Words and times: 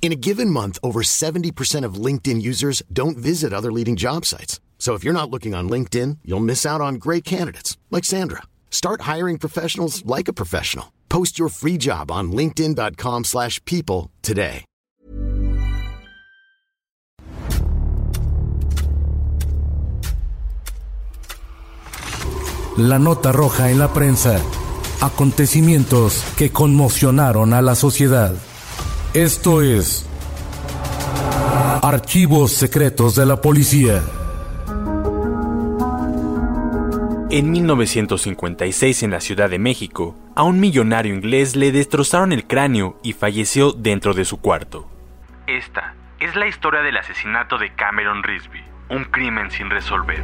In 0.00 0.10
a 0.10 0.16
given 0.16 0.48
month, 0.48 0.78
over 0.82 1.02
70% 1.02 1.84
of 1.84 2.02
LinkedIn 2.06 2.40
users 2.40 2.82
don't 2.90 3.18
visit 3.18 3.52
other 3.52 3.70
leading 3.70 3.94
job 3.94 4.24
sites. 4.24 4.58
So 4.78 4.94
if 4.94 5.04
you're 5.04 5.12
not 5.12 5.30
looking 5.30 5.54
on 5.54 5.68
LinkedIn, 5.68 6.20
you'll 6.24 6.40
miss 6.40 6.64
out 6.64 6.80
on 6.80 6.94
great 6.94 7.26
candidates 7.26 7.76
like 7.90 8.06
Sandra. 8.06 8.44
Start 8.70 9.02
hiring 9.02 9.36
professionals 9.38 10.02
like 10.06 10.28
a 10.28 10.32
professional. 10.32 10.94
Post 11.10 11.38
your 11.38 11.50
free 11.50 11.76
job 11.76 12.10
on 12.10 12.32
linkedin.com/people 12.32 14.10
today. 14.22 14.64
La 22.76 23.00
nota 23.00 23.32
roja 23.32 23.72
en 23.72 23.78
la 23.80 23.92
prensa. 23.92 24.40
Acontecimientos 25.00 26.22
que 26.36 26.50
conmocionaron 26.50 27.52
a 27.52 27.60
la 27.60 27.74
sociedad. 27.74 28.36
Esto 29.18 29.62
es 29.62 30.08
Archivos 31.82 32.52
Secretos 32.52 33.16
de 33.16 33.26
la 33.26 33.40
Policía. 33.40 34.00
En 37.28 37.50
1956 37.50 39.02
en 39.02 39.10
la 39.10 39.20
Ciudad 39.20 39.50
de 39.50 39.58
México, 39.58 40.14
a 40.36 40.44
un 40.44 40.60
millonario 40.60 41.12
inglés 41.12 41.56
le 41.56 41.72
destrozaron 41.72 42.32
el 42.32 42.46
cráneo 42.46 43.00
y 43.02 43.12
falleció 43.12 43.72
dentro 43.72 44.14
de 44.14 44.24
su 44.24 44.40
cuarto. 44.40 44.88
Esta 45.48 45.96
es 46.20 46.36
la 46.36 46.46
historia 46.46 46.82
del 46.82 46.96
asesinato 46.96 47.58
de 47.58 47.74
Cameron 47.74 48.22
Risby, 48.22 48.62
un 48.88 49.02
crimen 49.02 49.50
sin 49.50 49.68
resolver. 49.68 50.22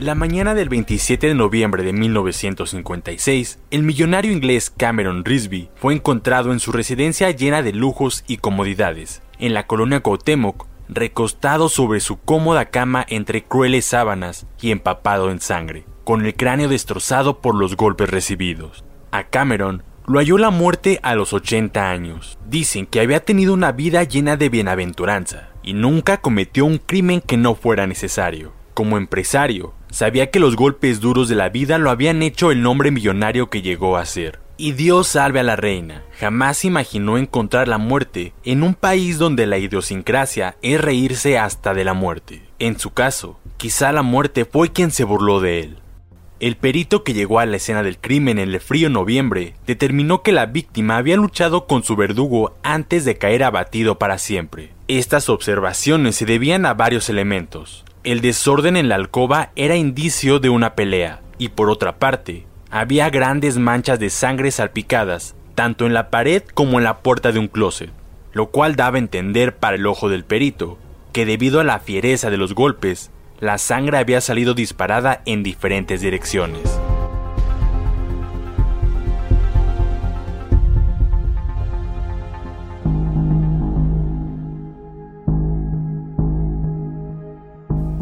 La 0.00 0.14
mañana 0.14 0.54
del 0.54 0.70
27 0.70 1.26
de 1.26 1.34
noviembre 1.34 1.82
de 1.82 1.92
1956, 1.92 3.58
el 3.70 3.82
millonario 3.82 4.32
inglés 4.32 4.72
Cameron 4.74 5.26
Risby 5.26 5.68
fue 5.74 5.92
encontrado 5.92 6.52
en 6.52 6.58
su 6.58 6.72
residencia 6.72 7.30
llena 7.32 7.60
de 7.60 7.74
lujos 7.74 8.24
y 8.26 8.38
comodidades, 8.38 9.20
en 9.38 9.52
la 9.52 9.66
colonia 9.66 10.00
Cuauhtémoc, 10.00 10.66
recostado 10.88 11.68
sobre 11.68 12.00
su 12.00 12.18
cómoda 12.18 12.70
cama 12.70 13.04
entre 13.10 13.44
crueles 13.44 13.84
sábanas 13.84 14.46
y 14.58 14.70
empapado 14.70 15.30
en 15.30 15.38
sangre, 15.38 15.84
con 16.04 16.24
el 16.24 16.34
cráneo 16.34 16.70
destrozado 16.70 17.42
por 17.42 17.54
los 17.54 17.76
golpes 17.76 18.08
recibidos. 18.08 18.86
A 19.10 19.24
Cameron 19.24 19.82
lo 20.06 20.18
halló 20.18 20.38
la 20.38 20.48
muerte 20.48 20.98
a 21.02 21.14
los 21.14 21.34
80 21.34 21.90
años. 21.90 22.38
Dicen 22.48 22.86
que 22.86 23.00
había 23.00 23.22
tenido 23.22 23.52
una 23.52 23.72
vida 23.72 24.02
llena 24.04 24.38
de 24.38 24.48
bienaventuranza 24.48 25.50
y 25.62 25.74
nunca 25.74 26.22
cometió 26.22 26.64
un 26.64 26.78
crimen 26.78 27.20
que 27.20 27.36
no 27.36 27.54
fuera 27.54 27.86
necesario. 27.86 28.54
Como 28.72 28.96
empresario, 28.96 29.74
sabía 29.90 30.30
que 30.30 30.40
los 30.40 30.56
golpes 30.56 31.00
duros 31.00 31.28
de 31.28 31.34
la 31.34 31.48
vida 31.48 31.78
lo 31.78 31.90
habían 31.90 32.22
hecho 32.22 32.50
el 32.50 32.62
nombre 32.62 32.90
millonario 32.90 33.50
que 33.50 33.62
llegó 33.62 33.96
a 33.96 34.04
ser. 34.04 34.38
Y 34.56 34.72
Dios 34.72 35.08
salve 35.08 35.40
a 35.40 35.42
la 35.42 35.56
reina, 35.56 36.02
jamás 36.18 36.66
imaginó 36.66 37.16
encontrar 37.16 37.66
la 37.66 37.78
muerte 37.78 38.34
en 38.44 38.62
un 38.62 38.74
país 38.74 39.18
donde 39.18 39.46
la 39.46 39.56
idiosincrasia 39.56 40.56
es 40.60 40.80
reírse 40.80 41.38
hasta 41.38 41.72
de 41.72 41.84
la 41.84 41.94
muerte. 41.94 42.42
En 42.58 42.78
su 42.78 42.90
caso, 42.90 43.40
quizá 43.56 43.90
la 43.90 44.02
muerte 44.02 44.44
fue 44.44 44.70
quien 44.70 44.90
se 44.90 45.04
burló 45.04 45.40
de 45.40 45.60
él. 45.60 45.78
El 46.40 46.56
perito 46.56 47.04
que 47.04 47.12
llegó 47.12 47.38
a 47.38 47.46
la 47.46 47.56
escena 47.56 47.82
del 47.82 47.98
crimen 47.98 48.38
en 48.38 48.48
el 48.48 48.60
frío 48.60 48.88
noviembre 48.88 49.54
determinó 49.66 50.22
que 50.22 50.32
la 50.32 50.46
víctima 50.46 50.96
había 50.96 51.16
luchado 51.16 51.66
con 51.66 51.82
su 51.82 51.96
verdugo 51.96 52.54
antes 52.62 53.04
de 53.04 53.18
caer 53.18 53.44
abatido 53.44 53.98
para 53.98 54.16
siempre. 54.16 54.72
Estas 54.88 55.28
observaciones 55.28 56.16
se 56.16 56.24
debían 56.24 56.64
a 56.64 56.72
varios 56.72 57.10
elementos. 57.10 57.84
El 58.02 58.22
desorden 58.22 58.78
en 58.78 58.88
la 58.88 58.94
alcoba 58.94 59.50
era 59.56 59.76
indicio 59.76 60.38
de 60.38 60.48
una 60.48 60.74
pelea, 60.74 61.20
y 61.36 61.50
por 61.50 61.68
otra 61.68 61.98
parte, 61.98 62.46
había 62.70 63.10
grandes 63.10 63.58
manchas 63.58 64.00
de 64.00 64.08
sangre 64.08 64.50
salpicadas, 64.50 65.34
tanto 65.54 65.84
en 65.84 65.92
la 65.92 66.08
pared 66.08 66.42
como 66.54 66.78
en 66.78 66.84
la 66.84 66.98
puerta 67.00 67.30
de 67.30 67.38
un 67.38 67.48
closet, 67.48 67.90
lo 68.32 68.46
cual 68.46 68.74
daba 68.74 68.96
a 68.96 69.00
entender 69.00 69.54
para 69.56 69.76
el 69.76 69.86
ojo 69.86 70.08
del 70.08 70.24
perito 70.24 70.78
que 71.12 71.26
debido 71.26 71.60
a 71.60 71.64
la 71.64 71.80
fiereza 71.80 72.30
de 72.30 72.38
los 72.38 72.54
golpes, 72.54 73.10
la 73.38 73.58
sangre 73.58 73.98
había 73.98 74.22
salido 74.22 74.54
disparada 74.54 75.20
en 75.26 75.42
diferentes 75.42 76.00
direcciones. 76.00 76.80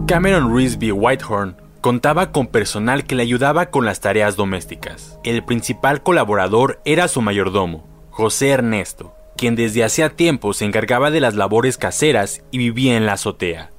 Cameron 0.09 0.57
Risby 0.57 0.91
Whitehorn 0.91 1.55
contaba 1.83 2.33
con 2.33 2.47
personal 2.47 3.05
que 3.05 3.15
le 3.15 3.25
ayudaba 3.25 3.67
con 3.67 3.85
las 3.85 4.01
tareas 4.01 4.37
domésticas. 4.37 5.19
El 5.23 5.45
principal 5.45 6.03
colaborador 6.03 6.81
era 6.87 7.09
su 7.09 7.21
mayordomo, 7.21 7.87
José 8.09 8.49
Ernesto, 8.49 9.15
quien 9.37 9.55
desde 9.55 9.85
hacía 9.85 10.17
tiempo 10.17 10.55
se 10.55 10.65
encargaba 10.65 11.11
de 11.11 11.21
las 11.21 11.35
labores 11.35 11.77
caseras 11.77 12.43
y 12.51 12.57
vivía 12.57 12.97
en 12.97 13.05
la 13.05 13.13
azotea. 13.13 13.71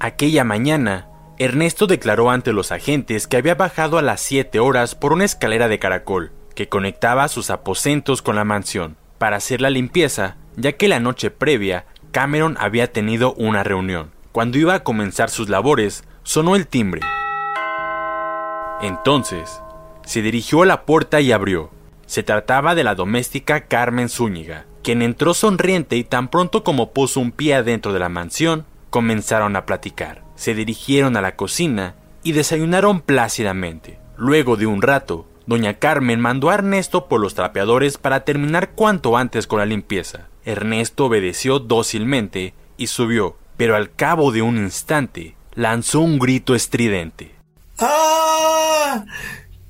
Aquella 0.00 0.42
mañana, 0.42 1.10
Ernesto 1.38 1.86
declaró 1.86 2.32
ante 2.32 2.52
los 2.52 2.72
agentes 2.72 3.28
que 3.28 3.36
había 3.36 3.54
bajado 3.54 3.98
a 3.98 4.02
las 4.02 4.20
7 4.20 4.58
horas 4.58 4.96
por 4.96 5.12
una 5.12 5.26
escalera 5.26 5.68
de 5.68 5.78
caracol 5.78 6.32
que 6.56 6.68
conectaba 6.68 7.28
sus 7.28 7.50
aposentos 7.50 8.20
con 8.20 8.34
la 8.34 8.42
mansión 8.42 8.96
para 9.18 9.36
hacer 9.36 9.60
la 9.60 9.70
limpieza, 9.70 10.38
ya 10.56 10.72
que 10.72 10.88
la 10.88 10.98
noche 10.98 11.30
previa 11.30 11.86
Cameron 12.10 12.56
había 12.58 12.92
tenido 12.92 13.32
una 13.34 13.62
reunión. 13.62 14.17
Cuando 14.32 14.58
iba 14.58 14.74
a 14.74 14.84
comenzar 14.84 15.30
sus 15.30 15.48
labores, 15.48 16.04
sonó 16.22 16.54
el 16.54 16.66
timbre. 16.66 17.00
Entonces, 18.82 19.62
se 20.04 20.22
dirigió 20.22 20.62
a 20.62 20.66
la 20.66 20.82
puerta 20.82 21.20
y 21.20 21.32
abrió. 21.32 21.70
Se 22.06 22.22
trataba 22.22 22.74
de 22.74 22.84
la 22.84 22.94
doméstica 22.94 23.66
Carmen 23.66 24.08
Zúñiga, 24.08 24.66
quien 24.82 25.02
entró 25.02 25.34
sonriente 25.34 25.96
y 25.96 26.04
tan 26.04 26.28
pronto 26.28 26.62
como 26.62 26.92
puso 26.92 27.20
un 27.20 27.32
pie 27.32 27.54
adentro 27.54 27.92
de 27.92 27.98
la 27.98 28.08
mansión, 28.08 28.66
comenzaron 28.90 29.56
a 29.56 29.66
platicar. 29.66 30.22
Se 30.34 30.54
dirigieron 30.54 31.16
a 31.16 31.22
la 31.22 31.34
cocina 31.34 31.94
y 32.22 32.32
desayunaron 32.32 33.00
plácidamente. 33.00 33.98
Luego 34.16 34.56
de 34.56 34.66
un 34.66 34.82
rato, 34.82 35.26
doña 35.46 35.74
Carmen 35.74 36.20
mandó 36.20 36.50
a 36.50 36.54
Ernesto 36.54 37.08
por 37.08 37.20
los 37.20 37.34
trapeadores 37.34 37.96
para 37.96 38.24
terminar 38.24 38.70
cuanto 38.70 39.16
antes 39.16 39.46
con 39.46 39.58
la 39.58 39.66
limpieza. 39.66 40.28
Ernesto 40.44 41.06
obedeció 41.06 41.58
dócilmente 41.58 42.54
y 42.76 42.86
subió, 42.86 43.36
pero 43.58 43.76
al 43.76 43.94
cabo 43.94 44.32
de 44.32 44.40
un 44.40 44.56
instante 44.56 45.36
lanzó 45.54 46.00
un 46.00 46.18
grito 46.18 46.54
estridente. 46.54 47.34
¡Ah! 47.78 49.04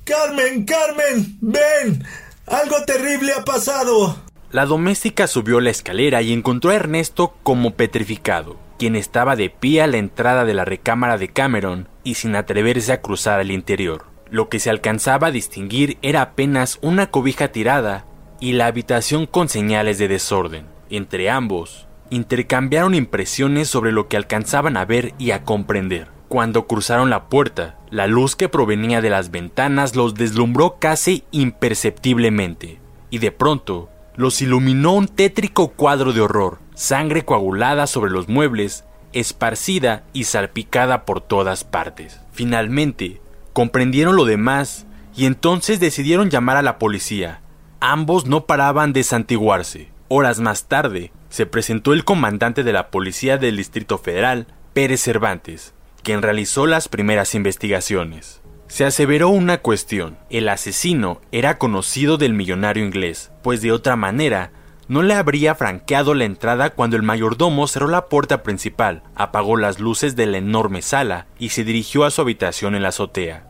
Carmen, 0.05 0.63
Carmen, 0.63 1.37
ven. 1.41 2.05
Algo 2.45 2.77
terrible 2.85 3.33
ha 3.33 3.43
pasado. 3.43 4.15
La 4.51 4.65
doméstica 4.65 5.27
subió 5.27 5.59
la 5.59 5.71
escalera 5.71 6.21
y 6.21 6.31
encontró 6.31 6.71
a 6.71 6.75
Ernesto 6.75 7.35
como 7.43 7.75
petrificado, 7.75 8.57
quien 8.77 8.95
estaba 8.95 9.35
de 9.35 9.49
pie 9.49 9.81
a 9.81 9.87
la 9.87 9.97
entrada 9.97 10.45
de 10.45 10.53
la 10.53 10.65
recámara 10.65 11.17
de 11.17 11.29
Cameron 11.29 11.89
y 12.03 12.15
sin 12.15 12.35
atreverse 12.35 12.91
a 12.93 13.01
cruzar 13.01 13.39
al 13.39 13.51
interior. 13.51 14.05
Lo 14.29 14.49
que 14.49 14.59
se 14.59 14.69
alcanzaba 14.69 15.27
a 15.27 15.31
distinguir 15.31 15.97
era 16.03 16.21
apenas 16.21 16.77
una 16.81 17.09
cobija 17.09 17.51
tirada 17.51 18.05
y 18.39 18.53
la 18.53 18.67
habitación 18.67 19.25
con 19.25 19.49
señales 19.49 19.97
de 19.97 20.07
desorden. 20.07 20.65
Entre 20.89 21.29
ambos, 21.29 21.88
intercambiaron 22.09 22.95
impresiones 22.95 23.69
sobre 23.69 23.91
lo 23.91 24.07
que 24.07 24.17
alcanzaban 24.17 24.77
a 24.77 24.85
ver 24.85 25.13
y 25.17 25.31
a 25.31 25.43
comprender. 25.43 26.07
Cuando 26.27 26.67
cruzaron 26.67 27.09
la 27.09 27.25
puerta, 27.25 27.77
la 27.89 28.07
luz 28.07 28.35
que 28.35 28.49
provenía 28.49 29.01
de 29.01 29.09
las 29.09 29.31
ventanas 29.31 29.95
los 29.95 30.13
deslumbró 30.13 30.77
casi 30.79 31.23
imperceptiblemente, 31.31 32.79
y 33.09 33.17
de 33.17 33.31
pronto 33.31 33.89
los 34.15 34.41
iluminó 34.41 34.93
un 34.93 35.07
tétrico 35.07 35.69
cuadro 35.69 36.13
de 36.13 36.21
horror, 36.21 36.59
sangre 36.75 37.25
coagulada 37.25 37.87
sobre 37.87 38.11
los 38.11 38.29
muebles, 38.29 38.83
esparcida 39.13 40.03
y 40.13 40.25
salpicada 40.25 41.05
por 41.05 41.21
todas 41.21 41.63
partes. 41.63 42.21
Finalmente, 42.31 43.21
comprendieron 43.53 44.15
lo 44.15 44.25
demás 44.25 44.85
y 45.15 45.25
entonces 45.25 45.79
decidieron 45.79 46.29
llamar 46.29 46.57
a 46.57 46.61
la 46.61 46.77
policía. 46.77 47.41
Ambos 47.79 48.25
no 48.27 48.45
paraban 48.45 48.93
de 48.93 49.03
santiguarse. 49.03 49.89
Horas 50.11 50.39
más 50.39 50.65
tarde, 50.65 51.11
se 51.29 51.45
presentó 51.45 51.93
el 51.93 52.03
comandante 52.03 52.63
de 52.63 52.73
la 52.73 52.89
Policía 52.89 53.37
del 53.37 53.57
Distrito 53.57 53.99
Federal, 53.99 54.47
Pérez 54.73 55.01
Cervantes, 55.01 55.75
quien 56.01 56.23
realizó 56.23 56.65
las 56.65 56.87
primeras 56.87 57.35
investigaciones. 57.35 58.41
se 58.67 58.85
aseveró 58.85 59.29
una 59.29 59.59
cuestión. 59.59 60.17
El 60.29 60.49
asesino 60.49 61.21
era 61.31 61.59
conocido 61.59 62.17
del 62.17 62.33
millonario 62.33 62.83
inglés, 62.85 63.31
pues 63.43 63.61
de 63.61 63.71
otra 63.71 63.95
manera 63.95 64.51
no 64.87 65.03
le 65.03 65.13
habría 65.13 65.53
franqueado 65.53 66.15
la 66.15 66.25
entrada 66.25 66.71
cuando 66.71 66.95
el 66.95 67.03
mayordomo 67.03 67.67
cerró 67.67 67.87
la 67.87 68.05
puerta 68.05 68.41
principal, 68.41 69.03
apagó 69.15 69.57
las 69.57 69.79
luces 69.79 70.15
de 70.15 70.25
la 70.25 70.37
enorme 70.39 70.81
sala 70.81 71.27
y 71.37 71.49
se 71.49 71.63
dirigió 71.63 72.03
a 72.03 72.11
su 72.11 72.21
habitación 72.21 72.73
en 72.73 72.81
la 72.81 72.89
azotea. 72.89 73.45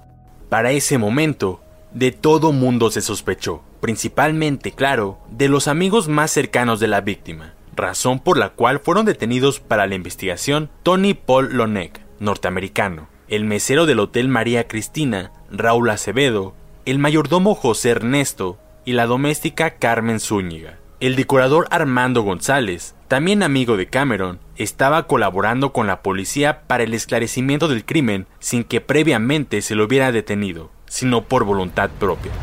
Para 0.50 0.72
ese 0.72 0.98
momento, 0.98 1.62
de 1.94 2.12
todo 2.12 2.52
mundo 2.52 2.92
se 2.92 3.02
sospechó, 3.02 3.62
principalmente, 3.82 4.72
claro, 4.72 5.18
de 5.30 5.50
los 5.50 5.68
amigos 5.68 6.08
más 6.08 6.32
cercanos 6.32 6.80
de 6.80 6.88
la 6.88 7.02
víctima, 7.02 7.54
razón 7.76 8.20
por 8.20 8.38
la 8.38 8.50
cual 8.50 8.80
fueron 8.80 9.06
detenidos 9.06 9.60
para 9.60 9.88
la 9.88 9.96
investigación 9.96 10.70
Tony 10.84 11.14
Paul 11.14 11.56
Lonek, 11.56 12.02
norteamericano, 12.20 13.08
el 13.28 13.46
mesero 13.46 13.86
del 13.86 14.00
Hotel 14.00 14.28
María 14.28 14.68
Cristina, 14.68 15.32
Raúl 15.52 15.90
Acevedo, 15.90 16.54
el 16.86 17.00
mayordomo 17.00 17.56
José 17.56 17.92
Ernesto 17.92 18.58
y 18.86 18.94
la 18.94 19.06
doméstica 19.06 19.76
Carmen 19.76 20.20
Zúñiga. 20.20 20.78
El 21.00 21.16
decorador 21.16 21.68
Armando 21.72 22.24
González, 22.24 22.94
también 23.08 23.42
amigo 23.42 23.78
de 23.78 23.88
Cameron, 23.88 24.40
estaba 24.58 25.08
colaborando 25.08 25.72
con 25.72 25.88
la 25.88 26.02
policía 26.02 26.64
para 26.68 26.84
el 26.84 26.94
esclarecimiento 26.94 27.70
del 27.70 27.86
crimen 27.86 28.28
sin 28.40 28.66
que 28.66 28.82
previamente 28.82 29.62
se 29.62 29.76
lo 29.76 29.86
hubiera 29.86 30.12
detenido, 30.12 30.72
sino 30.90 31.24
por 31.24 31.46
voluntad 31.46 31.90
propia. 31.98 32.34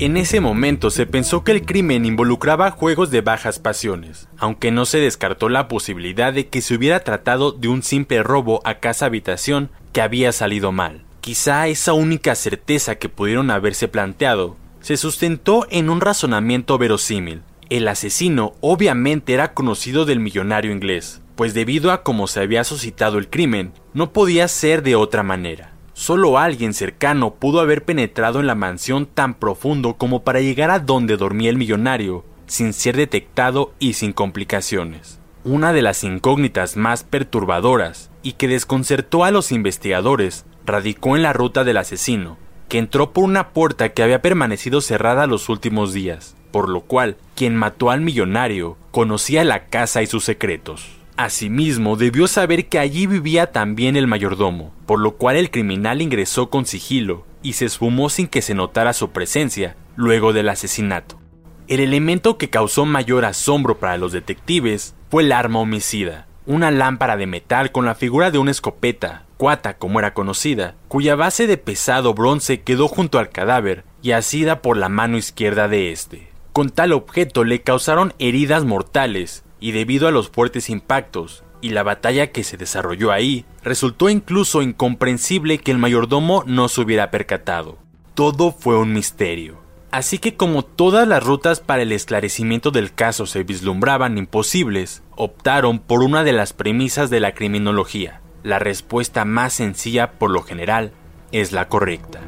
En 0.00 0.16
ese 0.16 0.40
momento 0.40 0.90
se 0.90 1.04
pensó 1.04 1.44
que 1.44 1.52
el 1.52 1.66
crimen 1.66 2.06
involucraba 2.06 2.70
juegos 2.70 3.10
de 3.10 3.20
bajas 3.20 3.58
pasiones, 3.58 4.28
aunque 4.38 4.70
no 4.70 4.86
se 4.86 4.98
descartó 4.98 5.50
la 5.50 5.68
posibilidad 5.68 6.32
de 6.32 6.48
que 6.48 6.62
se 6.62 6.74
hubiera 6.74 7.00
tratado 7.00 7.52
de 7.52 7.68
un 7.68 7.82
simple 7.82 8.22
robo 8.22 8.62
a 8.64 8.76
casa 8.76 9.04
habitación 9.04 9.68
que 9.92 10.00
había 10.00 10.32
salido 10.32 10.72
mal. 10.72 11.02
Quizá 11.20 11.68
esa 11.68 11.92
única 11.92 12.34
certeza 12.34 12.94
que 12.94 13.10
pudieron 13.10 13.50
haberse 13.50 13.88
planteado 13.88 14.56
se 14.80 14.96
sustentó 14.96 15.66
en 15.70 15.90
un 15.90 16.00
razonamiento 16.00 16.78
verosímil. 16.78 17.42
El 17.68 17.86
asesino 17.86 18.54
obviamente 18.62 19.34
era 19.34 19.52
conocido 19.52 20.06
del 20.06 20.18
millonario 20.18 20.72
inglés, 20.72 21.19
pues 21.40 21.54
debido 21.54 21.90
a 21.90 22.02
cómo 22.02 22.26
se 22.26 22.40
había 22.40 22.64
suscitado 22.64 23.16
el 23.16 23.30
crimen, 23.30 23.72
no 23.94 24.12
podía 24.12 24.46
ser 24.46 24.82
de 24.82 24.94
otra 24.94 25.22
manera. 25.22 25.72
Solo 25.94 26.38
alguien 26.38 26.74
cercano 26.74 27.36
pudo 27.36 27.60
haber 27.60 27.82
penetrado 27.82 28.40
en 28.40 28.46
la 28.46 28.54
mansión 28.54 29.06
tan 29.06 29.32
profundo 29.32 29.94
como 29.94 30.22
para 30.22 30.42
llegar 30.42 30.70
a 30.70 30.80
donde 30.80 31.16
dormía 31.16 31.48
el 31.48 31.56
millonario, 31.56 32.26
sin 32.46 32.74
ser 32.74 32.94
detectado 32.94 33.72
y 33.78 33.94
sin 33.94 34.12
complicaciones. 34.12 35.18
Una 35.42 35.72
de 35.72 35.80
las 35.80 36.04
incógnitas 36.04 36.76
más 36.76 37.04
perturbadoras 37.04 38.10
y 38.22 38.32
que 38.32 38.46
desconcertó 38.46 39.24
a 39.24 39.30
los 39.30 39.50
investigadores 39.50 40.44
radicó 40.66 41.16
en 41.16 41.22
la 41.22 41.32
ruta 41.32 41.64
del 41.64 41.78
asesino, 41.78 42.36
que 42.68 42.76
entró 42.76 43.14
por 43.14 43.24
una 43.24 43.54
puerta 43.54 43.94
que 43.94 44.02
había 44.02 44.20
permanecido 44.20 44.82
cerrada 44.82 45.26
los 45.26 45.48
últimos 45.48 45.94
días, 45.94 46.36
por 46.50 46.68
lo 46.68 46.82
cual 46.82 47.16
quien 47.34 47.56
mató 47.56 47.90
al 47.90 48.02
millonario 48.02 48.76
conocía 48.90 49.42
la 49.42 49.68
casa 49.68 50.02
y 50.02 50.06
sus 50.06 50.24
secretos. 50.24 50.99
Asimismo, 51.20 51.96
debió 51.96 52.26
saber 52.28 52.70
que 52.70 52.78
allí 52.78 53.06
vivía 53.06 53.52
también 53.52 53.94
el 53.94 54.06
mayordomo, 54.06 54.72
por 54.86 54.98
lo 55.00 55.16
cual 55.16 55.36
el 55.36 55.50
criminal 55.50 56.00
ingresó 56.00 56.48
con 56.48 56.64
sigilo 56.64 57.26
y 57.42 57.52
se 57.52 57.66
esfumó 57.66 58.08
sin 58.08 58.26
que 58.26 58.40
se 58.40 58.54
notara 58.54 58.94
su 58.94 59.10
presencia 59.10 59.76
luego 59.96 60.32
del 60.32 60.48
asesinato. 60.48 61.20
El 61.68 61.80
elemento 61.80 62.38
que 62.38 62.48
causó 62.48 62.86
mayor 62.86 63.26
asombro 63.26 63.78
para 63.78 63.98
los 63.98 64.12
detectives 64.12 64.94
fue 65.10 65.22
el 65.22 65.32
arma 65.32 65.58
homicida, 65.58 66.26
una 66.46 66.70
lámpara 66.70 67.18
de 67.18 67.26
metal 67.26 67.70
con 67.70 67.84
la 67.84 67.94
figura 67.94 68.30
de 68.30 68.38
una 68.38 68.52
escopeta, 68.52 69.26
cuata 69.36 69.76
como 69.76 69.98
era 69.98 70.14
conocida, 70.14 70.74
cuya 70.88 71.16
base 71.16 71.46
de 71.46 71.58
pesado 71.58 72.14
bronce 72.14 72.62
quedó 72.62 72.88
junto 72.88 73.18
al 73.18 73.28
cadáver 73.28 73.84
y 74.00 74.12
asida 74.12 74.62
por 74.62 74.78
la 74.78 74.88
mano 74.88 75.18
izquierda 75.18 75.68
de 75.68 75.92
este. 75.92 76.30
Con 76.54 76.70
tal 76.70 76.94
objeto 76.94 77.44
le 77.44 77.60
causaron 77.60 78.14
heridas 78.18 78.64
mortales 78.64 79.44
y 79.60 79.72
debido 79.72 80.08
a 80.08 80.10
los 80.10 80.30
fuertes 80.30 80.70
impactos 80.70 81.44
y 81.60 81.70
la 81.70 81.82
batalla 81.82 82.32
que 82.32 82.42
se 82.42 82.56
desarrolló 82.56 83.12
ahí, 83.12 83.44
resultó 83.62 84.08
incluso 84.08 84.62
incomprensible 84.62 85.58
que 85.58 85.70
el 85.70 85.78
mayordomo 85.78 86.42
no 86.46 86.68
se 86.68 86.80
hubiera 86.80 87.10
percatado. 87.10 87.78
Todo 88.14 88.52
fue 88.52 88.78
un 88.78 88.92
misterio. 88.92 89.60
Así 89.90 90.18
que 90.18 90.36
como 90.36 90.64
todas 90.64 91.06
las 91.06 91.22
rutas 91.22 91.60
para 91.60 91.82
el 91.82 91.92
esclarecimiento 91.92 92.70
del 92.70 92.94
caso 92.94 93.26
se 93.26 93.42
vislumbraban 93.42 94.18
imposibles, 94.18 95.02
optaron 95.16 95.80
por 95.80 96.02
una 96.02 96.22
de 96.22 96.32
las 96.32 96.52
premisas 96.52 97.10
de 97.10 97.20
la 97.20 97.34
criminología. 97.34 98.20
La 98.42 98.58
respuesta 98.58 99.24
más 99.24 99.52
sencilla 99.52 100.12
por 100.12 100.30
lo 100.30 100.42
general 100.42 100.92
es 101.32 101.52
la 101.52 101.68
correcta. 101.68 102.20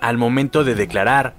Al 0.00 0.18
momento 0.18 0.64
de 0.64 0.74
declarar, 0.74 1.34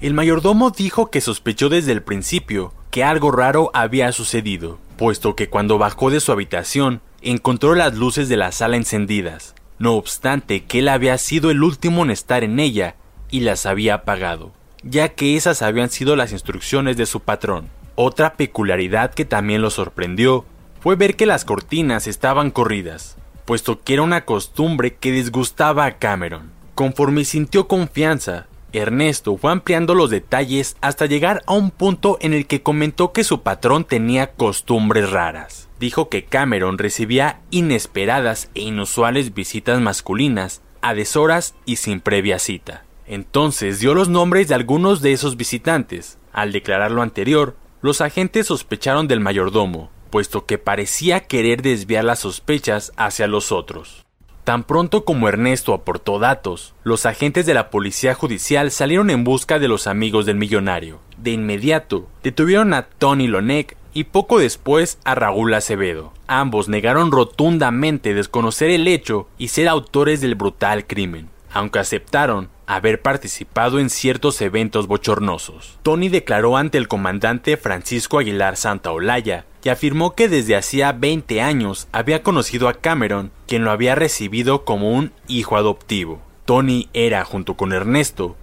el 0.00 0.14
mayordomo 0.14 0.70
dijo 0.70 1.10
que 1.10 1.20
sospechó 1.20 1.68
desde 1.68 1.92
el 1.92 2.02
principio 2.02 2.74
que 2.90 3.04
algo 3.04 3.30
raro 3.30 3.70
había 3.72 4.12
sucedido, 4.12 4.78
puesto 4.96 5.34
que 5.34 5.48
cuando 5.48 5.78
bajó 5.78 6.10
de 6.10 6.20
su 6.20 6.32
habitación 6.32 7.00
encontró 7.22 7.74
las 7.74 7.94
luces 7.94 8.28
de 8.28 8.36
la 8.36 8.52
sala 8.52 8.76
encendidas, 8.76 9.54
no 9.78 9.94
obstante 9.94 10.64
que 10.64 10.80
él 10.80 10.88
había 10.88 11.16
sido 11.18 11.50
el 11.50 11.62
último 11.62 12.04
en 12.04 12.10
estar 12.10 12.44
en 12.44 12.60
ella 12.60 12.96
y 13.30 13.40
las 13.40 13.64
había 13.64 13.94
apagado, 13.94 14.52
ya 14.82 15.10
que 15.10 15.36
esas 15.36 15.62
habían 15.62 15.90
sido 15.90 16.16
las 16.16 16.32
instrucciones 16.32 16.96
de 16.96 17.06
su 17.06 17.20
patrón. 17.20 17.68
Otra 17.94 18.34
peculiaridad 18.34 19.14
que 19.14 19.24
también 19.24 19.62
lo 19.62 19.70
sorprendió 19.70 20.44
fue 20.80 20.96
ver 20.96 21.16
que 21.16 21.26
las 21.26 21.44
cortinas 21.44 22.06
estaban 22.06 22.50
corridas, 22.50 23.16
puesto 23.44 23.82
que 23.82 23.94
era 23.94 24.02
una 24.02 24.24
costumbre 24.24 24.94
que 24.94 25.12
disgustaba 25.12 25.84
a 25.84 25.98
Cameron. 25.98 26.50
Conforme 26.82 27.24
sintió 27.24 27.68
confianza, 27.68 28.48
Ernesto 28.72 29.36
fue 29.36 29.52
ampliando 29.52 29.94
los 29.94 30.10
detalles 30.10 30.76
hasta 30.80 31.06
llegar 31.06 31.44
a 31.46 31.52
un 31.52 31.70
punto 31.70 32.18
en 32.20 32.34
el 32.34 32.48
que 32.48 32.64
comentó 32.64 33.12
que 33.12 33.22
su 33.22 33.42
patrón 33.42 33.84
tenía 33.84 34.32
costumbres 34.32 35.08
raras. 35.08 35.68
Dijo 35.78 36.08
que 36.08 36.24
Cameron 36.24 36.78
recibía 36.78 37.38
inesperadas 37.52 38.50
e 38.56 38.62
inusuales 38.62 39.32
visitas 39.32 39.80
masculinas 39.80 40.60
a 40.80 40.92
deshoras 40.92 41.54
y 41.66 41.76
sin 41.76 42.00
previa 42.00 42.40
cita. 42.40 42.84
Entonces 43.06 43.78
dio 43.78 43.94
los 43.94 44.08
nombres 44.08 44.48
de 44.48 44.56
algunos 44.56 45.02
de 45.02 45.12
esos 45.12 45.36
visitantes. 45.36 46.18
Al 46.32 46.50
declarar 46.50 46.90
lo 46.90 47.02
anterior, 47.02 47.54
los 47.80 48.00
agentes 48.00 48.48
sospecharon 48.48 49.06
del 49.06 49.20
mayordomo, 49.20 49.92
puesto 50.10 50.46
que 50.46 50.58
parecía 50.58 51.20
querer 51.20 51.62
desviar 51.62 52.02
las 52.02 52.18
sospechas 52.18 52.92
hacia 52.96 53.28
los 53.28 53.52
otros. 53.52 54.01
Tan 54.44 54.64
pronto 54.64 55.04
como 55.04 55.28
Ernesto 55.28 55.72
aportó 55.72 56.18
datos, 56.18 56.74
los 56.82 57.06
agentes 57.06 57.46
de 57.46 57.54
la 57.54 57.70
policía 57.70 58.14
judicial 58.14 58.72
salieron 58.72 59.10
en 59.10 59.22
busca 59.22 59.60
de 59.60 59.68
los 59.68 59.86
amigos 59.86 60.26
del 60.26 60.36
millonario. 60.36 60.98
De 61.16 61.30
inmediato, 61.30 62.08
detuvieron 62.24 62.74
a 62.74 62.82
Tony 62.82 63.28
Lonek 63.28 63.76
y 63.94 64.04
poco 64.04 64.40
después 64.40 64.98
a 65.04 65.14
Raúl 65.14 65.54
Acevedo. 65.54 66.12
Ambos 66.26 66.68
negaron 66.68 67.12
rotundamente 67.12 68.14
desconocer 68.14 68.70
el 68.70 68.88
hecho 68.88 69.28
y 69.38 69.48
ser 69.48 69.68
autores 69.68 70.20
del 70.20 70.34
brutal 70.34 70.86
crimen, 70.88 71.28
aunque 71.52 71.78
aceptaron 71.78 72.48
haber 72.66 73.02
participado 73.02 73.78
en 73.78 73.90
ciertos 73.90 74.40
eventos 74.40 74.86
bochornosos. 74.86 75.78
Tony 75.82 76.08
declaró 76.08 76.56
ante 76.56 76.78
el 76.78 76.88
comandante 76.88 77.56
Francisco 77.56 78.18
Aguilar 78.18 78.56
Santaolalla 78.56 79.44
que 79.62 79.70
afirmó 79.70 80.14
que 80.14 80.28
desde 80.28 80.56
hacía 80.56 80.92
20 80.92 81.40
años 81.40 81.88
había 81.92 82.22
conocido 82.22 82.68
a 82.68 82.74
Cameron, 82.74 83.30
quien 83.46 83.64
lo 83.64 83.70
había 83.70 83.94
recibido 83.94 84.64
como 84.64 84.90
un 84.90 85.12
hijo 85.28 85.56
adoptivo. 85.56 86.20
Tony 86.44 86.88
era, 86.92 87.24
junto 87.24 87.54
con 87.54 87.72
Ernesto, 87.72 88.36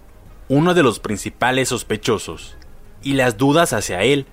uno 0.47 0.73
de 0.73 0.81
los 0.81 0.99
principales 0.99 1.69
sospechosos, 1.69 2.55
y 3.03 3.13
las 3.13 3.37
dudas 3.37 3.73
hacia 3.73 4.03
él 4.03 4.25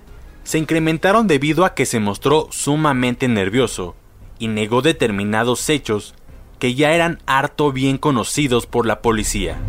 se 0.43 0.57
incrementaron 0.57 1.27
debido 1.27 1.65
a 1.65 1.73
que 1.73 1.85
se 1.85 1.99
mostró 1.99 2.47
sumamente 2.51 3.27
nervioso 3.27 3.95
y 4.39 4.47
negó 4.47 4.81
determinados 4.81 5.69
hechos 5.69 6.15
que 6.59 6.75
ya 6.75 6.93
eran 6.93 7.19
harto 7.25 7.71
bien 7.71 7.97
conocidos 7.97 8.65
por 8.65 8.85
la 8.85 9.01
policía. 9.01 9.59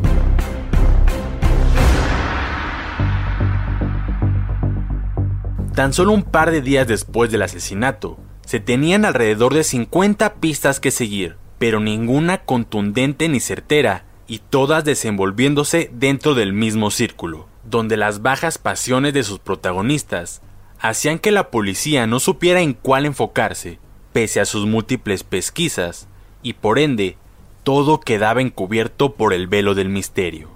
Tan 5.75 5.93
solo 5.93 6.13
un 6.13 6.25
par 6.25 6.51
de 6.51 6.61
días 6.61 6.89
después 6.89 7.31
del 7.31 7.43
asesinato, 7.43 8.19
se 8.45 8.59
tenían 8.59 9.05
alrededor 9.05 9.55
de 9.55 9.63
50 9.63 10.35
pistas 10.35 10.81
que 10.81 10.91
seguir, 10.91 11.37
pero 11.59 11.79
ninguna 11.79 12.39
contundente 12.39 13.29
ni 13.29 13.39
certera, 13.39 14.05
y 14.27 14.41
todas 14.41 14.85
desenvolviéndose 14.85 15.91
dentro 15.93 16.35
del 16.35 16.53
mismo 16.53 16.91
círculo, 16.91 17.47
donde 17.65 17.97
las 17.97 18.23
bajas 18.23 18.59
pasiones 18.59 19.15
de 19.15 19.23
sus 19.23 19.39
protagonistas 19.39 20.43
hacían 20.81 21.19
que 21.19 21.31
la 21.31 21.51
policía 21.51 22.07
no 22.07 22.21
supiera 22.21 22.61
en 22.61 22.75
cuál 22.75 23.07
enfocarse, 23.07 23.79
pese 24.13 24.41
a 24.41 24.47
sus 24.47 24.67
múltiples 24.67 25.23
pesquisas, 25.23 26.08
y 26.43 26.55
por 26.55 26.79
ende, 26.79 27.17
todo 27.65 28.01
quedaba 28.01 28.41
encubierto 28.41 29.15
por 29.15 29.33
el 29.33 29.47
velo 29.47 29.75
del 29.75 29.89
misterio. 29.89 30.49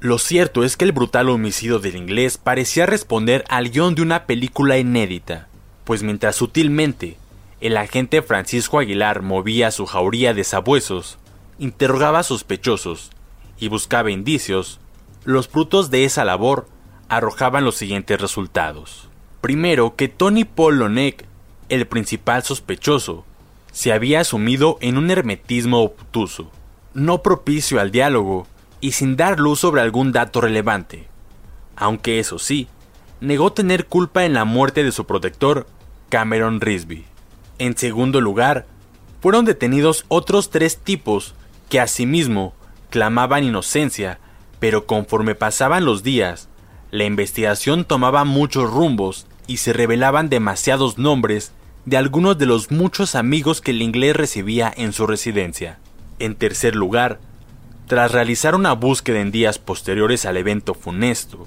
Lo 0.00 0.18
cierto 0.18 0.64
es 0.64 0.76
que 0.76 0.84
el 0.84 0.92
brutal 0.92 1.28
homicidio 1.28 1.78
del 1.78 1.96
inglés 1.96 2.38
parecía 2.38 2.86
responder 2.86 3.44
al 3.48 3.70
guion 3.70 3.94
de 3.94 4.02
una 4.02 4.24
película 4.24 4.78
inédita, 4.78 5.48
pues 5.84 6.02
mientras 6.02 6.36
sutilmente 6.36 7.16
el 7.60 7.76
agente 7.76 8.22
Francisco 8.22 8.78
Aguilar 8.78 9.20
movía 9.20 9.70
su 9.70 9.84
jauría 9.84 10.32
de 10.32 10.44
sabuesos, 10.44 11.18
interrogaba 11.58 12.22
sospechosos 12.22 13.10
y 13.58 13.68
buscaba 13.68 14.10
indicios, 14.10 14.80
los 15.24 15.48
frutos 15.48 15.90
de 15.90 16.04
esa 16.04 16.24
labor 16.24 16.66
arrojaban 17.10 17.64
los 17.64 17.76
siguientes 17.76 18.18
resultados. 18.18 19.08
Primero, 19.42 19.96
que 19.96 20.08
Tony 20.08 20.44
Paul 20.44 20.78
Lonek, 20.78 21.26
el 21.68 21.86
principal 21.86 22.42
sospechoso, 22.42 23.26
se 23.72 23.92
había 23.92 24.20
asumido 24.20 24.78
en 24.80 24.98
un 24.98 25.10
hermetismo 25.10 25.80
obtuso, 25.80 26.50
no 26.94 27.22
propicio 27.22 27.80
al 27.80 27.90
diálogo 27.90 28.46
y 28.80 28.92
sin 28.92 29.16
dar 29.16 29.38
luz 29.38 29.60
sobre 29.60 29.80
algún 29.80 30.12
dato 30.12 30.40
relevante. 30.40 31.08
Aunque 31.76 32.18
eso 32.18 32.38
sí, 32.38 32.68
negó 33.20 33.52
tener 33.52 33.86
culpa 33.86 34.24
en 34.24 34.34
la 34.34 34.44
muerte 34.44 34.82
de 34.82 34.92
su 34.92 35.06
protector, 35.06 35.66
Cameron 36.08 36.60
Risby. 36.60 37.04
En 37.58 37.76
segundo 37.76 38.20
lugar, 38.20 38.66
fueron 39.20 39.44
detenidos 39.44 40.04
otros 40.08 40.50
tres 40.50 40.78
tipos 40.78 41.34
que 41.68 41.80
asimismo 41.80 42.54
clamaban 42.88 43.44
inocencia, 43.44 44.18
pero 44.58 44.86
conforme 44.86 45.34
pasaban 45.34 45.84
los 45.84 46.02
días, 46.02 46.48
la 46.90 47.04
investigación 47.04 47.84
tomaba 47.84 48.24
muchos 48.24 48.68
rumbos 48.70 49.26
y 49.46 49.58
se 49.58 49.72
revelaban 49.72 50.28
demasiados 50.28 50.98
nombres 50.98 51.52
de 51.86 51.96
algunos 51.96 52.38
de 52.38 52.46
los 52.46 52.70
muchos 52.70 53.14
amigos 53.14 53.60
que 53.60 53.70
el 53.70 53.82
inglés 53.82 54.14
recibía 54.14 54.72
en 54.76 54.92
su 54.92 55.06
residencia. 55.06 55.78
En 56.18 56.34
tercer 56.34 56.76
lugar, 56.76 57.20
tras 57.86 58.12
realizar 58.12 58.54
una 58.54 58.72
búsqueda 58.74 59.20
en 59.20 59.30
días 59.30 59.58
posteriores 59.58 60.26
al 60.26 60.36
evento 60.36 60.74
funesto, 60.74 61.46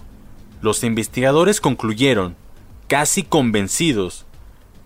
los 0.61 0.83
investigadores 0.83 1.61
concluyeron, 1.61 2.35
casi 2.87 3.23
convencidos, 3.23 4.25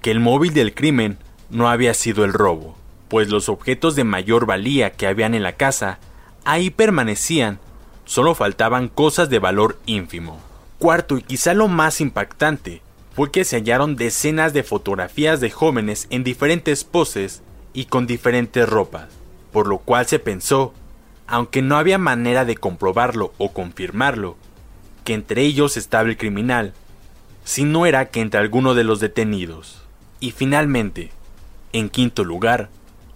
que 0.02 0.12
el 0.12 0.20
móvil 0.20 0.54
del 0.54 0.74
crimen 0.74 1.18
no 1.50 1.70
había 1.70 1.94
sido 1.94 2.26
el 2.26 2.34
robo, 2.34 2.78
pues 3.08 3.30
los 3.30 3.48
objetos 3.48 3.96
de 3.96 4.04
mayor 4.04 4.46
valía 4.46 4.92
que 4.92 5.08
habían 5.08 5.34
en 5.34 5.44
la 5.44 5.54
casa 5.54 6.00
ahí 6.44 6.70
permanecían, 6.70 7.60
solo 8.06 8.36
faltaban 8.36 8.88
cosas 8.90 9.30
de 9.30 9.40
valor 9.40 9.80
ínfimo. 9.86 10.40
Cuarto 10.78 11.18
y 11.18 11.24
quizá 11.24 11.54
lo 11.54 11.68
más 11.68 12.02
impactante 12.02 12.82
fue 13.18 13.32
que 13.32 13.46
se 13.46 13.56
hallaron 13.56 13.96
decenas 13.96 14.54
de 14.54 14.62
fotografías 14.62 15.40
de 15.40 15.50
jóvenes 15.50 16.06
en 16.12 16.24
diferentes 16.24 16.84
poses 16.84 17.42
y 17.74 17.86
con 17.86 18.06
diferentes 18.06 18.70
ropas, 18.70 19.08
por 19.52 19.66
lo 19.66 19.80
cual 19.80 20.06
se 20.06 20.20
pensó 20.20 20.72
aunque 21.26 21.64
no 21.64 21.78
había 21.78 21.98
manera 21.98 22.46
de 22.46 22.56
comprobarlo 22.56 23.34
o 23.40 23.54
confirmarlo, 23.54 24.38
que 25.04 25.16
entre 25.16 25.42
ellos 25.42 25.78
estaba 25.78 26.08
el 26.08 26.16
criminal, 26.16 26.76
si 27.44 27.64
no 27.64 27.88
era 27.88 28.10
que 28.10 28.22
entre 28.22 28.40
alguno 28.40 28.76
de 28.76 28.84
los 28.84 29.00
detenidos. 29.00 29.82
Y 30.20 30.30
finalmente, 30.30 31.10
en 31.74 31.90
quinto 31.90 32.24
lugar, 32.24 32.70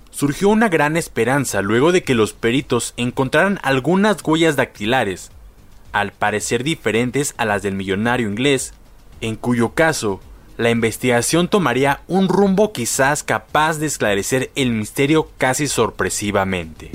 surgió 0.09 0.49
una 0.49 0.67
gran 0.67 0.97
esperanza 0.97 1.61
luego 1.61 1.91
de 1.91 2.01
que 2.01 2.15
los 2.15 2.33
peritos 2.33 2.95
encontraran 2.97 3.59
algunas 3.61 4.17
huellas 4.23 4.55
dactilares, 4.55 5.29
al 5.91 6.11
parecer 6.11 6.63
diferentes 6.63 7.35
a 7.37 7.45
las 7.45 7.61
del 7.61 7.75
millonario 7.75 8.27
inglés, 8.27 8.73
en 9.21 9.35
cuyo 9.35 9.69
caso 9.73 10.19
la 10.57 10.69
investigación 10.69 11.47
tomaría 11.47 12.01
un 12.07 12.27
rumbo 12.27 12.73
quizás 12.73 13.23
capaz 13.23 13.79
de 13.79 13.87
esclarecer 13.87 14.51
el 14.55 14.71
misterio 14.71 15.29
casi 15.37 15.67
sorpresivamente. 15.67 16.91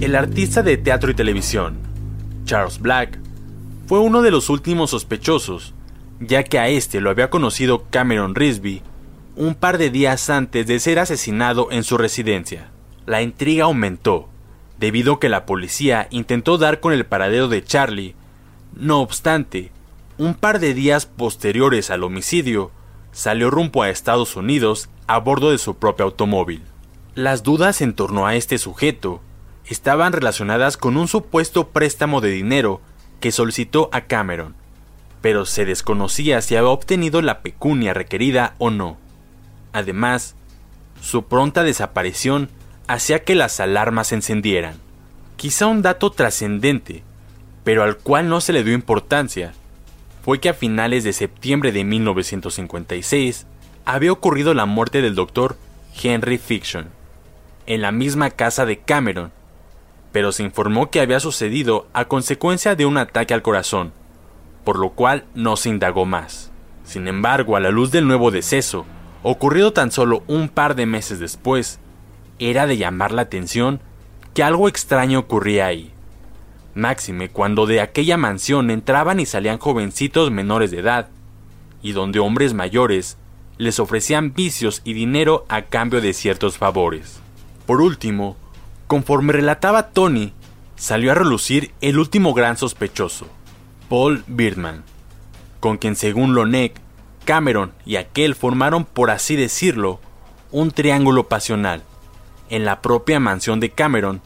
El 0.00 0.14
artista 0.14 0.62
de 0.62 0.76
teatro 0.76 1.10
y 1.10 1.14
televisión, 1.14 1.78
Charles 2.44 2.78
Black, 2.78 3.18
fue 3.86 3.98
uno 3.98 4.22
de 4.22 4.30
los 4.30 4.50
últimos 4.50 4.90
sospechosos, 4.90 5.74
ya 6.20 6.44
que 6.44 6.58
a 6.58 6.68
este 6.68 7.00
lo 7.00 7.10
había 7.10 7.30
conocido 7.30 7.86
Cameron 7.90 8.34
Risby 8.34 8.82
un 9.36 9.54
par 9.54 9.78
de 9.78 9.90
días 9.90 10.30
antes 10.30 10.66
de 10.66 10.80
ser 10.80 10.98
asesinado 10.98 11.68
en 11.70 11.84
su 11.84 11.98
residencia. 11.98 12.70
La 13.04 13.22
intriga 13.22 13.64
aumentó, 13.64 14.28
debido 14.78 15.14
a 15.14 15.20
que 15.20 15.28
la 15.28 15.46
policía 15.46 16.08
intentó 16.10 16.58
dar 16.58 16.80
con 16.80 16.92
el 16.92 17.06
paradero 17.06 17.48
de 17.48 17.64
Charlie. 17.64 18.14
No 18.74 19.00
obstante, 19.00 19.70
un 20.18 20.34
par 20.34 20.60
de 20.60 20.74
días 20.74 21.06
posteriores 21.06 21.90
al 21.90 22.04
homicidio, 22.04 22.70
salió 23.12 23.50
rumbo 23.50 23.82
a 23.82 23.90
Estados 23.90 24.36
Unidos 24.36 24.88
a 25.06 25.18
bordo 25.18 25.50
de 25.50 25.58
su 25.58 25.76
propio 25.76 26.06
automóvil. 26.06 26.62
Las 27.14 27.42
dudas 27.42 27.80
en 27.80 27.94
torno 27.94 28.26
a 28.26 28.34
este 28.34 28.58
sujeto 28.58 29.22
estaban 29.64 30.12
relacionadas 30.12 30.76
con 30.76 30.96
un 30.96 31.08
supuesto 31.08 31.68
préstamo 31.68 32.20
de 32.20 32.30
dinero 32.30 32.80
que 33.20 33.32
solicitó 33.32 33.88
a 33.92 34.02
Cameron, 34.02 34.54
pero 35.22 35.46
se 35.46 35.64
desconocía 35.64 36.40
si 36.42 36.56
había 36.56 36.68
obtenido 36.68 37.22
la 37.22 37.40
pecunia 37.40 37.94
requerida 37.94 38.54
o 38.58 38.70
no. 38.70 38.98
Además, 39.72 40.34
su 41.00 41.24
pronta 41.24 41.62
desaparición 41.62 42.50
hacía 42.88 43.24
que 43.24 43.34
las 43.34 43.60
alarmas 43.60 44.08
se 44.08 44.16
encendieran. 44.16 44.76
Quizá 45.36 45.66
un 45.66 45.82
dato 45.82 46.10
trascendente, 46.10 47.02
pero 47.64 47.82
al 47.82 47.96
cual 47.98 48.28
no 48.28 48.40
se 48.40 48.52
le 48.52 48.64
dio 48.64 48.74
importancia, 48.74 49.52
fue 50.22 50.40
que 50.40 50.48
a 50.48 50.54
finales 50.54 51.04
de 51.04 51.12
septiembre 51.12 51.72
de 51.72 51.84
1956 51.84 53.46
había 53.84 54.12
ocurrido 54.12 54.54
la 54.54 54.66
muerte 54.66 55.02
del 55.02 55.14
doctor 55.14 55.56
Henry 56.02 56.38
Fiction, 56.38 56.88
en 57.66 57.82
la 57.82 57.92
misma 57.92 58.30
casa 58.30 58.66
de 58.66 58.78
Cameron, 58.78 59.32
pero 60.12 60.32
se 60.32 60.42
informó 60.42 60.90
que 60.90 61.00
había 61.00 61.20
sucedido 61.20 61.86
a 61.92 62.06
consecuencia 62.06 62.74
de 62.74 62.86
un 62.86 62.96
ataque 62.96 63.34
al 63.34 63.42
corazón, 63.42 63.92
por 64.64 64.78
lo 64.78 64.90
cual 64.90 65.24
no 65.34 65.56
se 65.56 65.68
indagó 65.68 66.06
más. 66.06 66.50
Sin 66.84 67.06
embargo, 67.08 67.56
a 67.56 67.60
la 67.60 67.70
luz 67.70 67.90
del 67.90 68.06
nuevo 68.06 68.30
deceso, 68.30 68.86
ocurrido 69.22 69.72
tan 69.72 69.90
solo 69.90 70.22
un 70.26 70.48
par 70.48 70.74
de 70.74 70.86
meses 70.86 71.18
después, 71.18 71.80
era 72.38 72.66
de 72.66 72.76
llamar 72.76 73.12
la 73.12 73.22
atención 73.22 73.80
que 74.34 74.42
algo 74.42 74.68
extraño 74.68 75.20
ocurría 75.20 75.66
ahí. 75.66 75.92
Máxime 76.74 77.30
cuando 77.30 77.66
de 77.66 77.80
aquella 77.80 78.16
mansión 78.16 78.70
entraban 78.70 79.20
y 79.20 79.26
salían 79.26 79.58
jovencitos 79.58 80.30
menores 80.30 80.70
de 80.70 80.80
edad, 80.80 81.08
y 81.82 81.92
donde 81.92 82.18
hombres 82.18 82.52
mayores 82.52 83.16
les 83.58 83.80
ofrecían 83.80 84.34
vicios 84.34 84.82
y 84.84 84.92
dinero 84.92 85.46
a 85.48 85.62
cambio 85.62 86.00
de 86.00 86.12
ciertos 86.12 86.58
favores. 86.58 87.20
Por 87.64 87.80
último, 87.80 88.36
Conforme 88.86 89.32
relataba 89.32 89.88
Tony, 89.88 90.32
salió 90.76 91.10
a 91.10 91.16
relucir 91.16 91.72
el 91.80 91.98
último 91.98 92.34
gran 92.34 92.56
sospechoso, 92.56 93.26
Paul 93.88 94.22
Birdman, 94.28 94.84
con 95.58 95.76
quien 95.76 95.96
según 95.96 96.36
Lonek, 96.36 96.80
Cameron 97.24 97.72
y 97.84 97.96
aquel 97.96 98.36
formaron, 98.36 98.84
por 98.84 99.10
así 99.10 99.34
decirlo, 99.34 99.98
un 100.52 100.70
triángulo 100.70 101.26
pasional, 101.26 101.82
en 102.50 102.64
la 102.64 102.82
propia 102.82 103.20
mansión 103.20 103.60
de 103.60 103.70
Cameron, 103.70 104.20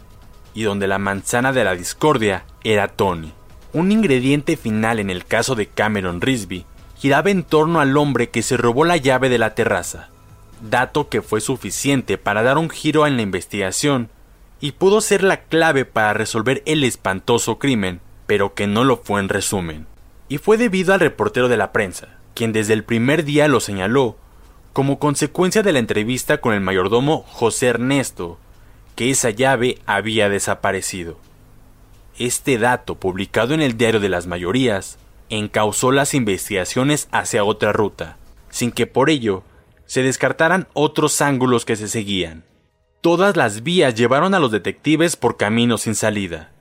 y 0.54 0.62
donde 0.62 0.88
la 0.88 0.98
manzana 0.98 1.52
de 1.52 1.64
la 1.64 1.74
discordia 1.74 2.44
era 2.64 2.88
Tony. 2.88 3.32
Un 3.72 3.92
ingrediente 3.92 4.56
final 4.56 4.98
en 4.98 5.10
el 5.10 5.24
caso 5.24 5.54
de 5.54 5.66
Cameron 5.66 6.20
Risby 6.20 6.66
giraba 6.96 7.30
en 7.30 7.44
torno 7.44 7.80
al 7.80 7.96
hombre 7.96 8.30
que 8.30 8.42
se 8.42 8.56
robó 8.56 8.84
la 8.84 8.96
llave 8.96 9.28
de 9.28 9.38
la 9.38 9.54
terraza, 9.54 10.08
dato 10.60 11.08
que 11.08 11.22
fue 11.22 11.40
suficiente 11.40 12.18
para 12.18 12.42
dar 12.42 12.58
un 12.58 12.68
giro 12.68 13.06
en 13.06 13.16
la 13.16 13.22
investigación 13.22 14.10
y 14.60 14.72
pudo 14.72 15.00
ser 15.00 15.22
la 15.22 15.42
clave 15.44 15.84
para 15.84 16.12
resolver 16.12 16.62
el 16.66 16.84
espantoso 16.84 17.58
crimen, 17.58 18.00
pero 18.26 18.54
que 18.54 18.66
no 18.66 18.84
lo 18.84 18.98
fue 18.98 19.20
en 19.20 19.28
resumen. 19.28 19.86
Y 20.28 20.38
fue 20.38 20.58
debido 20.58 20.92
al 20.92 21.00
reportero 21.00 21.48
de 21.48 21.56
la 21.56 21.72
prensa, 21.72 22.08
quien 22.34 22.52
desde 22.52 22.74
el 22.74 22.84
primer 22.84 23.24
día 23.24 23.48
lo 23.48 23.60
señaló, 23.60 24.16
como 24.80 24.98
consecuencia 24.98 25.62
de 25.62 25.74
la 25.74 25.78
entrevista 25.78 26.38
con 26.38 26.54
el 26.54 26.62
mayordomo 26.62 27.22
José 27.28 27.66
Ernesto, 27.66 28.38
que 28.96 29.10
esa 29.10 29.28
llave 29.28 29.76
había 29.84 30.30
desaparecido. 30.30 31.18
Este 32.18 32.56
dato, 32.56 32.94
publicado 32.94 33.52
en 33.52 33.60
el 33.60 33.76
Diario 33.76 34.00
de 34.00 34.08
las 34.08 34.26
Mayorías, 34.26 34.98
encauzó 35.28 35.92
las 35.92 36.14
investigaciones 36.14 37.08
hacia 37.12 37.44
otra 37.44 37.74
ruta, 37.74 38.16
sin 38.48 38.72
que 38.72 38.86
por 38.86 39.10
ello 39.10 39.42
se 39.84 40.02
descartaran 40.02 40.66
otros 40.72 41.20
ángulos 41.20 41.66
que 41.66 41.76
se 41.76 41.86
seguían. 41.86 42.44
Todas 43.02 43.36
las 43.36 43.62
vías 43.62 43.94
llevaron 43.94 44.32
a 44.32 44.40
los 44.40 44.50
detectives 44.50 45.14
por 45.14 45.36
caminos 45.36 45.82
sin 45.82 45.94
salida, 45.94 46.52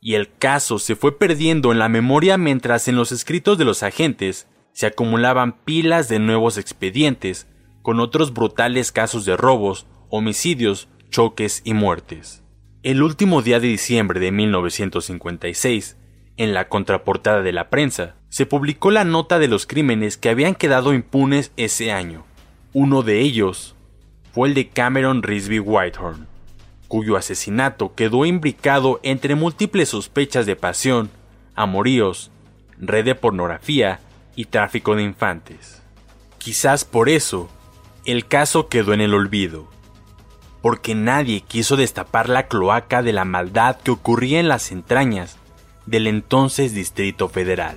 y 0.00 0.14
el 0.14 0.32
caso 0.32 0.78
se 0.78 0.94
fue 0.94 1.18
perdiendo 1.18 1.72
en 1.72 1.80
la 1.80 1.88
memoria 1.88 2.38
mientras 2.38 2.86
en 2.86 2.94
los 2.94 3.10
escritos 3.10 3.58
de 3.58 3.64
los 3.64 3.82
agentes 3.82 4.46
se 4.72 4.86
acumulaban 4.86 5.56
pilas 5.64 6.08
de 6.08 6.20
nuevos 6.20 6.56
expedientes 6.56 7.48
con 7.84 8.00
otros 8.00 8.32
brutales 8.32 8.92
casos 8.92 9.26
de 9.26 9.36
robos, 9.36 9.86
homicidios, 10.08 10.88
choques 11.10 11.60
y 11.64 11.74
muertes. 11.74 12.42
El 12.82 13.02
último 13.02 13.42
día 13.42 13.60
de 13.60 13.68
diciembre 13.68 14.20
de 14.20 14.32
1956, 14.32 15.98
en 16.38 16.54
la 16.54 16.70
contraportada 16.70 17.42
de 17.42 17.52
la 17.52 17.68
prensa, 17.68 18.14
se 18.30 18.46
publicó 18.46 18.90
la 18.90 19.04
nota 19.04 19.38
de 19.38 19.48
los 19.48 19.66
crímenes 19.66 20.16
que 20.16 20.30
habían 20.30 20.54
quedado 20.54 20.94
impunes 20.94 21.52
ese 21.58 21.92
año. 21.92 22.24
Uno 22.72 23.02
de 23.02 23.20
ellos 23.20 23.74
fue 24.32 24.48
el 24.48 24.54
de 24.54 24.70
Cameron 24.70 25.22
Risby 25.22 25.58
Whitehorn, 25.58 26.26
cuyo 26.88 27.18
asesinato 27.18 27.94
quedó 27.94 28.24
imbricado 28.24 28.98
entre 29.02 29.34
múltiples 29.34 29.90
sospechas 29.90 30.46
de 30.46 30.56
pasión, 30.56 31.10
amoríos, 31.54 32.30
red 32.78 33.04
de 33.04 33.14
pornografía 33.14 34.00
y 34.36 34.46
tráfico 34.46 34.96
de 34.96 35.02
infantes. 35.02 35.82
Quizás 36.38 36.86
por 36.86 37.10
eso, 37.10 37.50
el 38.04 38.26
caso 38.26 38.68
quedó 38.68 38.92
en 38.92 39.00
el 39.00 39.14
olvido, 39.14 39.66
porque 40.60 40.94
nadie 40.94 41.40
quiso 41.40 41.76
destapar 41.76 42.28
la 42.28 42.48
cloaca 42.48 43.02
de 43.02 43.12
la 43.12 43.24
maldad 43.24 43.76
que 43.76 43.90
ocurría 43.90 44.40
en 44.40 44.48
las 44.48 44.72
entrañas 44.72 45.38
del 45.86 46.06
entonces 46.06 46.74
Distrito 46.74 47.28
Federal. 47.28 47.76